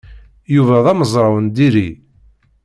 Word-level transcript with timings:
Yuba 0.55 0.83
d 0.85 0.87
amezraw 0.91 1.35
n 1.43 1.45
diri. 1.55 1.87